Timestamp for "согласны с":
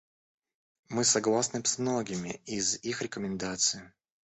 1.05-1.77